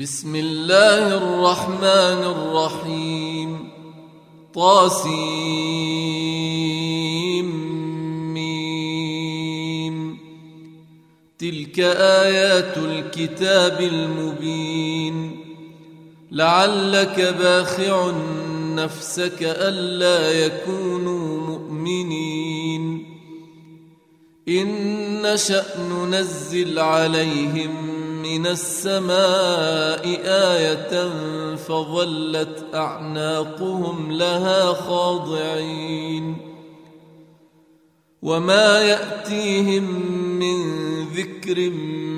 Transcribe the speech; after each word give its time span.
بسم 0.00 0.36
الله 0.36 1.16
الرحمن 1.16 2.24
الرحيم. 2.24 3.68
طاسيم. 4.54 5.14
ميم. 8.34 10.18
تلك 11.38 11.80
آيات 11.98 12.78
الكتاب 12.78 13.80
المبين. 13.80 15.40
لعلك 16.32 17.36
باخع 17.38 18.12
نفسك 18.74 19.42
ألا 19.42 20.46
يكونوا 20.46 21.40
مؤمنين. 21.40 23.04
إن 24.48 25.22
نشأ 25.22 25.64
ننزل 25.78 26.78
عليهم 26.78 27.93
من 28.24 28.46
السماء 28.46 30.02
آية 30.24 31.08
فظلت 31.56 32.64
أعناقهم 32.74 34.12
لها 34.12 34.72
خاضعين 34.72 36.36
وما 38.22 38.80
يأتيهم 38.80 39.84
من 40.38 40.58
ذكر 41.04 41.70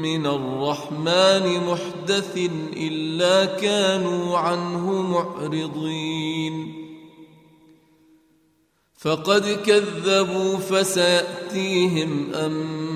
من 0.02 0.26
الرحمن 0.26 1.66
محدث 1.66 2.36
إلا 2.76 3.44
كانوا 3.44 4.38
عنه 4.38 5.02
معرضين 5.02 6.74
فقد 8.98 9.48
كذبوا 9.66 10.56
فسيأتيهم 10.56 12.34
أنباء 12.34 12.95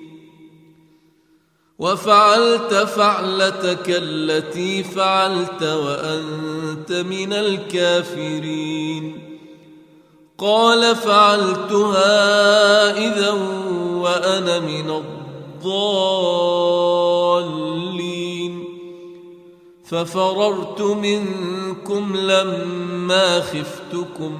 وفعلت 1.81 2.73
فعلتك 2.73 3.85
التي 3.87 4.83
فعلت 4.83 5.63
وأنت 5.63 6.91
من 6.91 7.33
الكافرين. 7.33 9.37
قال 10.37 10.95
فعلتها 10.95 12.17
إذا 12.97 13.31
وأنا 13.93 14.59
من 14.59 14.89
الضالين. 14.89 16.23
ففررت 19.85 20.81
منكم 20.81 22.15
لما 22.15 23.41
خفتكم. 23.41 24.39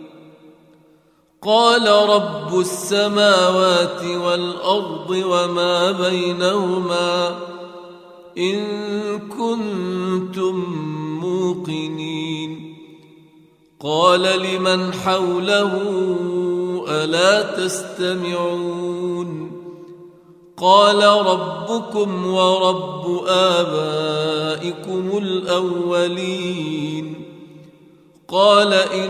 قال 1.47 1.87
رب 1.87 2.59
السماوات 2.59 4.03
والأرض 4.03 5.09
وما 5.09 5.91
بينهما 5.91 7.35
إن 8.37 8.59
كنتم 9.19 10.65
موقنين. 11.21 12.77
قال 13.79 14.21
لمن 14.21 14.93
حوله 14.93 15.71
ألا 16.87 17.65
تستمعون؟ 17.65 19.51
قال 20.57 21.03
ربكم 21.03 22.33
ورب 22.33 23.23
آبائكم 23.27 25.09
الأولين. 25.17 27.13
قال 28.27 28.73
إن 28.73 29.09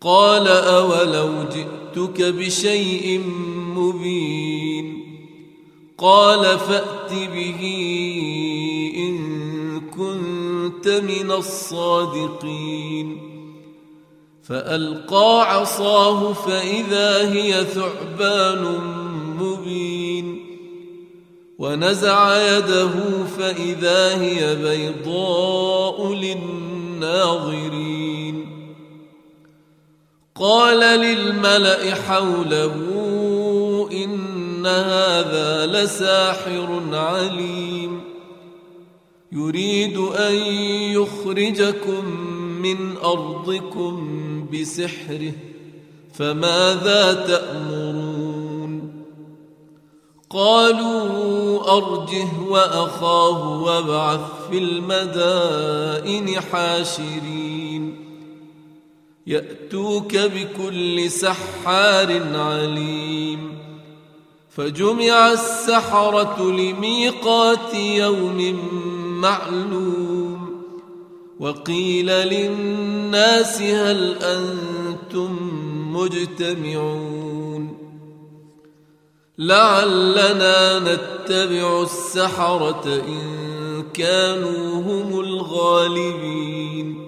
قال 0.00 0.48
أولو 0.48 1.32
جئتك 1.42 2.22
بشيء 2.22 3.20
مبين 3.76 5.04
قال 5.98 6.58
فأت 6.58 7.12
به 7.12 7.62
إن 8.96 9.80
كنت 9.80 10.88
من 10.88 11.30
الصادقين 11.30 13.18
فألقى 14.42 15.54
عصاه 15.54 16.32
فإذا 16.32 17.32
هي 17.32 17.64
ثعبان 17.64 18.80
مبين 19.40 20.44
ونزع 21.58 22.36
يده 22.56 22.90
فإذا 23.38 24.20
هي 24.20 24.56
بيضاء 24.56 26.12
للناظرين 26.12 27.97
قال 30.40 31.00
للملأ 31.00 31.94
حوله 31.94 32.74
إن 33.92 34.66
هذا 34.66 35.66
لساحر 35.66 36.82
عليم. 36.92 38.00
يريد 39.32 39.96
أن 39.96 40.34
يخرجكم 40.92 42.04
من 42.62 42.96
أرضكم 42.96 43.96
بسحره 44.52 45.32
فماذا 46.14 47.12
تأمرون؟ 47.12 49.04
قالوا 50.30 51.76
أرجه 51.76 52.28
وأخاه 52.48 53.62
وابعث 53.62 54.20
في 54.50 54.58
المدائن 54.58 56.40
حاشرين. 56.40 57.67
يأتوك 59.28 60.16
بكل 60.16 61.10
سحار 61.10 62.22
عليم. 62.34 63.58
فجمع 64.50 65.32
السحرة 65.32 66.50
لميقات 66.50 67.74
يوم 67.74 68.58
معلوم. 69.20 70.62
وقيل 71.40 72.06
للناس 72.06 73.62
هل 73.62 74.16
أنتم 74.22 75.38
مجتمعون. 75.96 77.78
لعلنا 79.38 80.78
نتبع 80.78 81.82
السحرة 81.82 83.02
إن 83.08 83.82
كانوا 83.94 84.82
هم 84.82 85.20
الغالبين. 85.20 87.07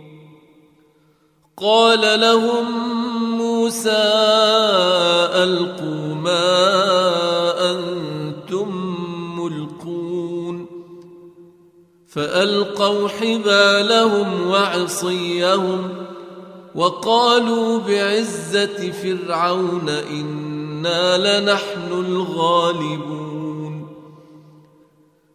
قال 1.61 2.19
لهم 2.21 2.65
موسى 3.37 4.03
ألقوا 5.43 6.15
ما 6.15 6.51
أنتم 7.71 8.67
ملقون. 9.39 10.65
فألقوا 12.07 13.07
حبالهم 13.07 14.47
وعصيهم 14.47 15.89
وقالوا 16.75 17.79
بعزة 17.79 18.91
فرعون 18.91 19.89
إنا 19.89 21.39
لنحن 21.41 21.91
الغالبون. 21.91 23.30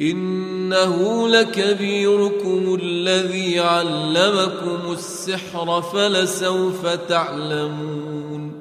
إنه 0.00 1.28
لكبيركم 1.28 2.78
الذي 2.82 3.60
علمكم 3.60 4.92
السحر 4.92 5.82
فلسوف 5.82 6.86
تعلمون 6.86 8.52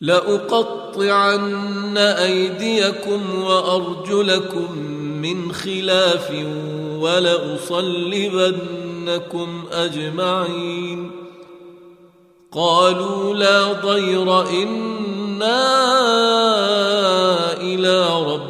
لأقطعن 0.00 1.98
أيديكم 1.98 3.42
وأرجلكم 3.42 4.78
من 5.22 5.52
خلاف 5.52 6.30
ولأصلبنكم 6.98 8.04
أجمعين 9.72 11.10
قالوا 12.52 13.34
لا 13.34 13.72
ضير 13.72 14.48
إنا 14.48 15.60
إلى 17.60 18.22
ربنا 18.22 18.49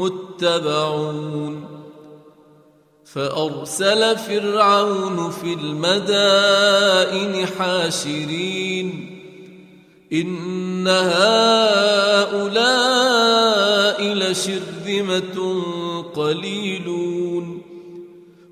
متبعون 0.00 1.64
فأرسل 3.04 4.18
فرعون 4.18 5.30
في 5.30 5.52
المدائن 5.52 7.46
حاشرين 7.46 9.16
إن 10.12 10.88
هؤلاء 10.88 12.40
لشرذمة 14.04 15.62
قليلون 16.14 17.62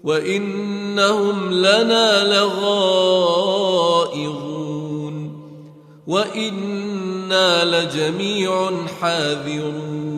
وإنهم 0.04 1.52
لنا 1.52 2.34
لغائظون 2.34 3.38
وإنا 6.06 7.64
لجميع 7.64 8.70
حاذرون 9.00 10.17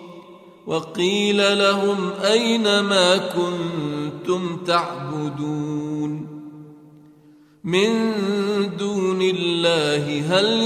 وقيل 0.67 1.57
لهم 1.59 2.11
أين 2.23 2.79
ما 2.79 3.17
كنتم 3.17 4.57
تعبدون 4.65 6.27
من 7.63 7.87
دون 8.77 9.21
الله 9.21 10.21
هل 10.21 10.61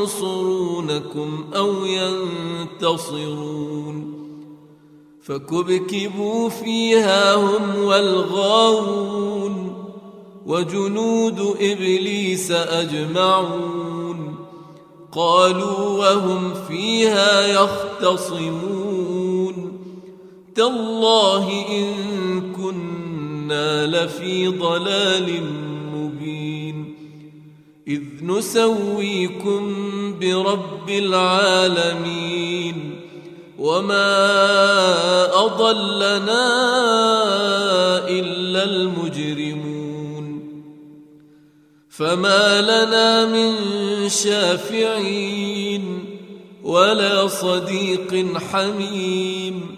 ينصرونكم 0.00 1.44
أو 1.54 1.84
ينتصرون 1.84 3.48
فكبكبوا 5.22 6.48
فيها 6.48 7.34
هم 7.34 7.84
والغاوون 7.84 9.74
وجنود 10.46 11.40
إبليس 11.60 12.50
أجمعون 12.50 14.34
قالوا 15.12 15.88
وهم 15.88 16.54
فيها 16.68 17.46
يختصمون 17.46 18.77
تالله 20.58 21.66
إن 21.70 21.92
كنا 22.52 23.86
لفي 23.86 24.48
ضلال 24.48 25.58
إذ 27.88 28.02
نسويكم 28.22 29.74
برب 30.20 30.90
العالمين. 30.90 33.00
وما 33.58 34.24
أضلنا 35.44 36.46
إلا 38.08 38.64
المجرمون. 38.64 40.26
فما 41.88 42.60
لنا 42.60 43.26
من 43.26 43.54
شافعين 44.08 46.04
ولا 46.62 47.26
صديق 47.26 48.26
حميم. 48.52 49.77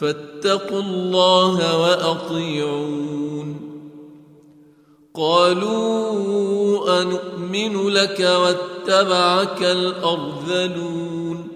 فاتقوا 0.00 0.80
الله 0.80 1.80
وأطيعون. 1.80 3.56
قالوا 5.14 7.02
أنؤمن 7.02 7.88
لك 7.88 8.20
واتبعك 8.20 9.62
الأرذلون. 9.62 11.48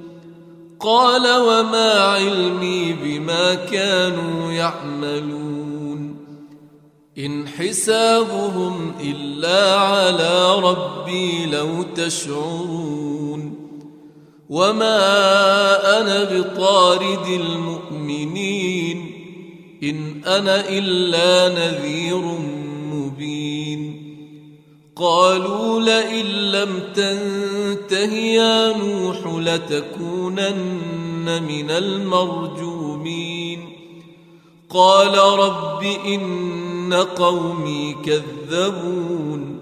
قال 0.81 1.41
وما 1.41 1.93
علمي 1.93 2.93
بما 2.93 3.55
كانوا 3.55 4.53
يعملون. 4.53 6.17
إن 7.19 7.49
حسابهم 7.49 8.93
إلا 9.01 9.79
على 9.81 10.55
ربي 10.55 11.47
لو 11.47 11.83
تشعرون. 11.97 13.62
وما 14.53 16.01
أنا 16.01 16.25
بطارد 16.25 17.27
المؤمنين 17.27 18.99
ان 19.83 20.23
أنا 20.27 20.69
الا 20.69 21.49
نذير 21.49 22.23
مبين 22.93 24.03
قالوا 24.97 25.81
لئن 25.81 26.27
لم 26.27 26.81
تنته 26.95 28.15
يا 28.15 28.77
نوح 28.77 29.19
لتكونن 29.27 30.63
من 31.43 31.71
المرجومين 31.71 33.61
قال 34.71 35.19
رب 35.19 35.83
ان 36.07 36.95
قومي 36.95 37.97
كذبون 38.05 39.62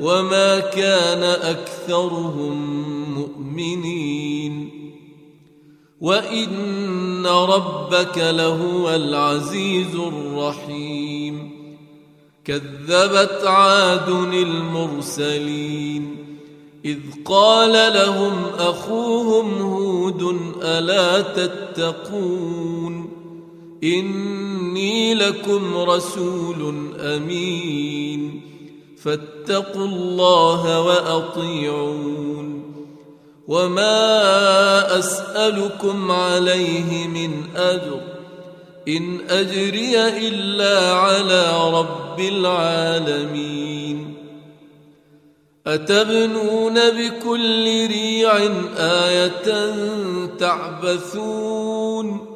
وما 0.00 0.60
كان 0.60 1.22
أكثرهم 1.22 2.54
مؤمنين. 3.14 4.70
وإن 6.00 7.26
ربك 7.26 8.18
لهو 8.18 8.94
العزيز 8.94 9.94
الرحيم. 9.94 11.50
كذبت 12.44 13.42
عاد 13.44 14.08
المرسلين. 14.32 16.16
إذ 16.84 16.98
قال 17.24 17.72
لهم 17.72 18.32
أخوهم 18.58 19.52
هود 19.52 20.36
ألا 20.62 21.20
تتقون؟ 21.20 23.08
إني 23.84 25.14
لكم 25.14 25.76
رسول 25.76 26.74
أمين. 27.00 28.55
فاتقوا 29.02 29.84
الله 29.84 30.80
وأطيعون 30.80 32.72
وما 33.48 34.98
أسألكم 34.98 36.10
عليه 36.10 37.08
من 37.08 37.56
أجر 37.56 38.00
إن 38.88 39.18
أجري 39.30 40.08
إلا 40.28 40.92
على 40.92 41.70
رب 41.72 42.20
العالمين 42.20 44.14
أتبنون 45.66 46.74
بكل 46.74 47.86
ريع 47.86 48.36
آية 48.78 49.74
تعبثون 50.38 52.35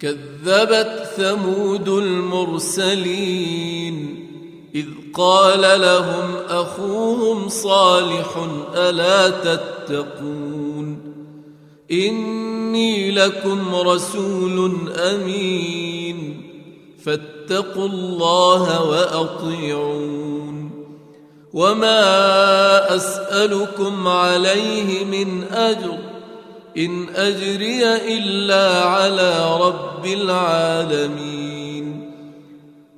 كذبت 0.00 1.08
ثمود 1.16 1.88
المرسلين 1.88 3.48
إذ 4.74 4.86
قال 5.14 5.80
لهم 5.80 6.34
أخوهم 6.48 7.48
صالح 7.48 8.46
ألا 8.74 9.30
تتقون 9.30 10.98
إني 11.90 13.10
لكم 13.10 13.74
رسول 13.74 14.88
أمين 14.96 16.42
فاتقوا 17.04 17.88
الله 17.88 18.84
وأطيعون 18.84 20.70
وما 21.52 22.96
أسألكم 22.96 24.08
عليه 24.08 25.04
من 25.04 25.42
أجر 25.44 26.07
إن 26.76 27.08
أجري 27.08 27.96
إلا 28.18 28.84
على 28.84 29.58
رب 29.60 30.06
العالمين. 30.06 31.58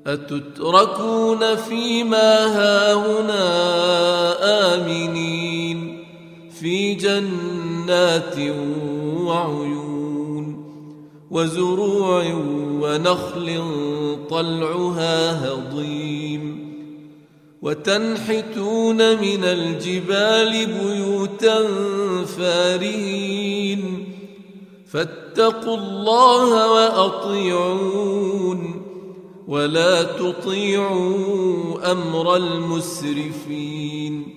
أتتركون 0.06 1.56
فيما 1.56 2.46
هاهنا 2.46 3.44
آمنين 4.74 6.04
في 6.60 6.94
جنات 6.94 8.36
وعيون 9.20 10.64
وزروع 11.30 12.24
ونخل 12.80 13.62
طلعها 14.30 15.46
هضيم. 15.46 16.69
وتنحتون 17.62 19.20
من 19.20 19.44
الجبال 19.44 20.66
بيوتا 20.66 21.66
فارهين. 22.24 24.06
فاتقوا 24.92 25.76
الله 25.76 26.72
وأطيعون 26.72 28.82
ولا 29.48 30.02
تطيعوا 30.02 31.92
أمر 31.92 32.36
المسرفين. 32.36 34.36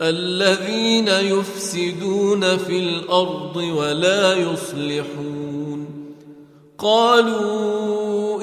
الذين 0.00 1.08
يفسدون 1.08 2.56
في 2.56 2.78
الأرض 2.78 3.56
ولا 3.56 4.34
يصلحون. 4.34 5.86
قالوا 6.78 8.42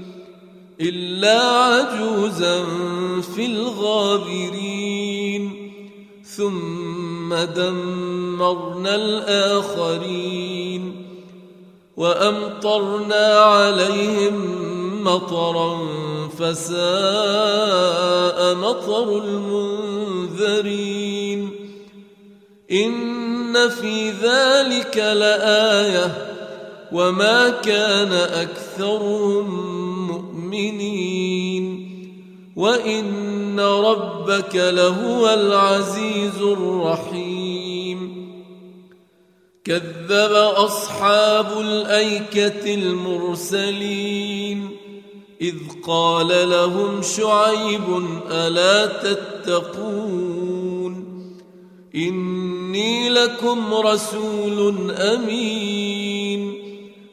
إلا 0.81 1.41
عجوزا 1.41 2.63
في 3.35 3.45
الغابرين. 3.45 5.43
ثم 6.37 7.33
دمرنا 7.33 8.95
الآخرين. 8.95 11.05
وأمطرنا 11.97 13.39
عليهم 13.39 14.57
مطرا 15.03 15.77
فساء 16.39 16.79
مطر 18.55 19.23
المنذرين. 19.23 20.71
إن 22.71 23.69
في 23.69 24.09
ذلك 24.09 24.97
لآية 24.97 26.30
وما 26.91 27.49
كان 27.49 28.11
أكثرهم 28.13 29.47
مؤمنين. 30.07 31.91
وإن 32.55 33.59
ربك 33.59 34.55
لهو 34.55 35.29
العزيز 35.29 36.41
الرحيم. 36.41 38.31
كذب 39.63 40.31
أصحاب 40.55 41.61
الأيكة 41.61 42.73
المرسلين. 42.73 44.69
إذ 45.41 45.55
قال 45.87 46.49
لهم 46.49 47.01
شعيب 47.01 48.05
ألا 48.31 48.85
تتقون. 48.85 50.41
إني 51.95 53.09
لكم 53.09 53.73
رسول 53.73 54.91
أمين. 54.91 56.30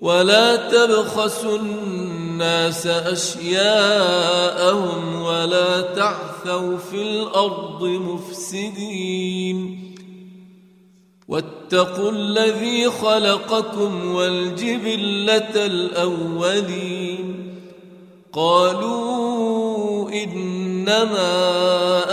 ولا 0.00 0.56
تبخسوا 0.56 1.58
الناس 1.58 2.86
أشياءهم 2.86 3.62
ولا 5.22 5.80
تعثوا 5.80 6.78
في 6.78 7.02
الأرض 7.02 7.84
مفسدين 7.84 9.86
واتقوا 11.28 12.10
الذي 12.10 12.90
خلقكم 12.90 14.14
والجبلة 14.14 15.66
الأولين 15.66 17.52
قالوا 18.32 20.10
إنما 20.10 21.26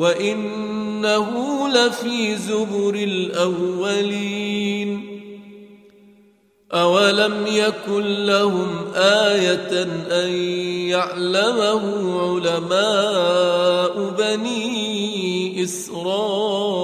وانه 0.00 1.68
لفي 1.68 2.36
زبر 2.36 2.94
الاولين 2.94 4.40
اولم 6.72 7.46
يكن 7.46 8.02
لهم 8.26 8.68
إيه 8.96 9.82
ان 10.12 10.30
يعلمه 10.88 11.84
علماء 12.22 14.10
بني 14.18 15.64
اسرائيل 15.64 16.80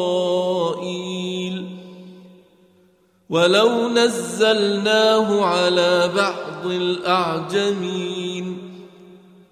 ولو 3.31 3.89
نزلناه 3.89 5.45
على 5.45 6.11
بعض 6.17 6.67
الأعجمين 6.67 8.59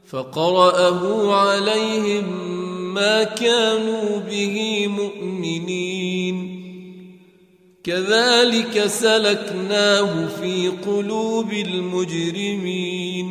فقرأه 0.07 1.35
عليهم 1.35 2.64
ما 2.95 3.25
كانوا 3.25 4.19
به 4.31 4.87
مؤمنين. 4.89 6.61
كذلك 7.85 8.87
سلكناه 8.87 10.27
في 10.27 10.69
قلوب 10.69 11.53
المجرمين. 11.53 13.27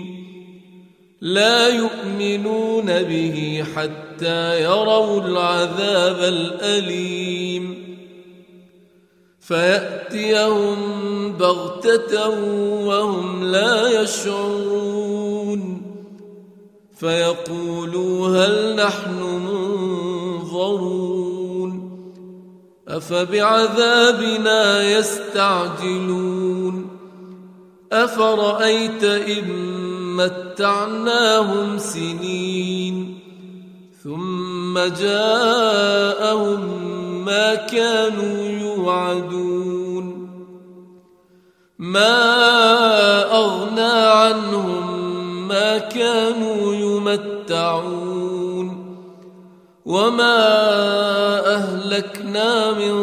لا 1.21 1.67
يؤمنون 1.67 3.04
به 3.04 3.63
حتى 3.76 4.63
يروا 4.63 5.21
العذاب 5.21 6.19
الأليم. 6.19 7.84
فيأتيهم 9.41 10.76
بغتة 11.32 12.30
وهم 12.88 13.43
لا 13.43 14.02
يشعرون. 14.02 15.82
فيقولوا 17.03 18.27
هل 18.27 18.75
نحن 18.75 19.19
منظرون 20.43 20.93
أفبعذابنا 22.87 24.83
يستعجلون 24.97 26.89
أفرأيت 27.91 29.03
إن 29.03 29.43
متعناهم 30.15 31.77
سنين 31.77 33.19
ثم 34.03 34.79
جاءهم 34.79 36.61
ما 37.25 37.55
كانوا 37.55 38.47
يوعدون 38.47 40.29
ما 41.79 42.31
أغنى 43.35 43.91
عنهم 43.91 44.92
ما 45.47 45.77
كانوا 45.77 46.75
يمتعون 46.75 48.43
وما 49.86 50.39
أهلكنا 51.56 52.71
من 52.71 52.95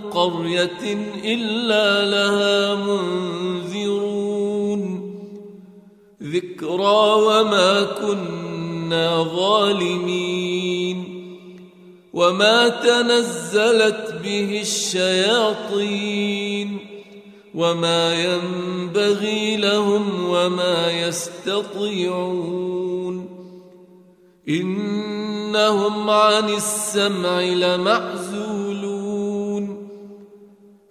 قرية 0.00 1.12
إلا 1.24 2.10
لها 2.10 2.74
منذرون 2.74 4.22
ذكرى 6.22 7.12
وما 7.26 7.82
كنا 7.82 9.22
ظالمين 9.22 11.12
وما 12.12 12.68
تنزلت 12.68 14.14
به 14.22 14.60
الشياطين 14.60 16.12
وما 17.54 18.24
ينبغي 18.24 19.56
لهم 19.56 20.28
وما 20.28 20.90
يستطيعون. 20.90 22.72
إنهم 24.48 26.10
عن 26.10 26.48
السمع 26.48 27.40
لمعزولون. 27.40 29.02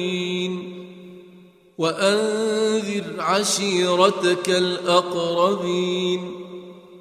وأنذر 1.78 3.04
عشيرتك 3.18 4.48
الأقربين. 4.48 6.49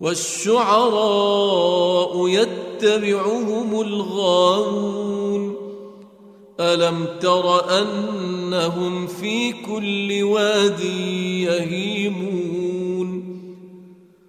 والشعراء 0.00 1.48
يتبعهم 2.28 3.80
الغاوون. 3.80 5.54
ألم 6.60 7.06
تر 7.20 7.78
أنهم 7.80 9.06
في 9.06 9.52
كل 9.52 10.22
واد 10.22 10.80
يهيمون؟ 11.40 13.24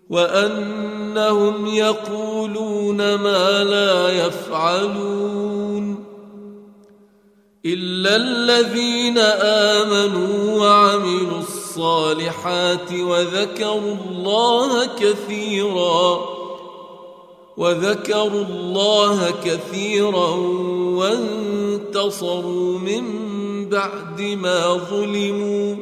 وأنهم 0.09 1.67
يقولون 1.67 3.15
ما 3.15 3.63
لا 3.63 4.25
يفعلون. 4.25 6.05
إلا 7.65 8.15
الذين 8.15 9.17
آمنوا 9.41 10.61
وعملوا 10.61 11.39
الصالحات 11.75 12.93
وذكروا 12.93 13.95
الله 14.09 14.85
كثيرا 14.85 16.25
وذكروا 17.57 18.43
الله 18.49 19.33
كثيرا 19.45 20.29
وانتصروا 20.99 22.79
من 22.79 23.03
بعد 23.69 24.21
ما 24.21 24.73
ظلموا 24.73 25.75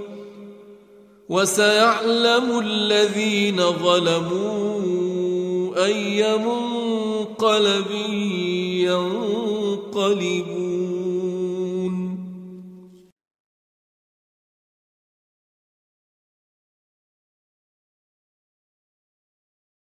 وسيعلم 1.29 2.59
الذين 2.59 3.61
ظلموا 3.61 4.81
أي 5.85 6.37
منقلب 6.37 7.91
ينقلبون. 9.93 10.62